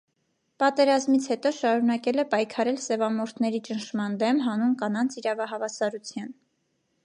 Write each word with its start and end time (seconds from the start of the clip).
Պատերազմից 0.61 1.25
հետո 1.33 1.51
շարունակել 1.57 2.23
է 2.23 2.25
պայքարել 2.31 2.81
սևամորթերի 2.87 3.61
ճնշման 3.69 4.19
դեմ, 4.25 4.43
հանուն 4.49 4.75
կանանց 4.83 5.23
իրավահավասարության։ 5.23 6.37